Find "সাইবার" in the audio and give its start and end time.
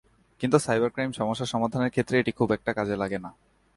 0.59-0.89